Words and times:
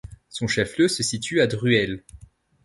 Son 0.29 0.47
chef-lieu 0.47 0.87
se 0.87 1.03
situe 1.03 1.41
à 1.41 1.45
Druelle. 1.45 2.03